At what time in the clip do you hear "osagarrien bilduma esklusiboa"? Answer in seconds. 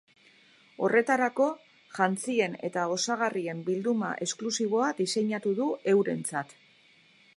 2.95-4.89